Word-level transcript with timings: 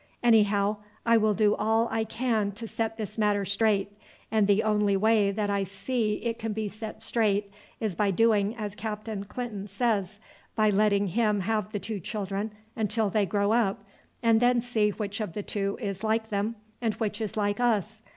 Anyhow, 0.23 0.77
I 1.05 1.17
will 1.17 1.35
do 1.35 1.53
all 1.53 1.87
I 1.91 2.05
can 2.05 2.53
to 2.53 2.67
set 2.67 2.97
this 2.97 3.19
matter 3.19 3.45
straight, 3.45 3.91
and 4.31 4.47
the 4.47 4.63
only 4.63 4.97
way 4.97 5.29
that 5.29 5.51
I 5.51 5.63
see 5.63 6.13
it 6.25 6.39
can 6.39 6.53
be 6.53 6.67
set 6.69 7.03
straight 7.03 7.51
is 7.79 7.93
by 7.93 8.09
doing 8.09 8.55
as 8.55 8.73
Captain 8.73 9.25
Clinton 9.25 9.67
says 9.67 10.19
by 10.55 10.71
letting 10.71 11.09
him 11.09 11.41
have 11.41 11.71
the 11.71 11.77
two 11.77 11.99
children 11.99 12.49
until 12.75 13.11
they 13.11 13.27
grow 13.27 13.51
up, 13.51 13.83
and 14.23 14.39
then 14.39 14.59
see 14.59 14.89
which 14.89 15.21
of 15.21 15.33
the 15.33 15.43
two 15.43 15.77
is 15.79 16.03
like 16.03 16.29
them 16.31 16.55
and 16.81 16.95
which 16.95 17.21
is 17.21 17.37
like 17.37 17.59
us. 17.59 18.01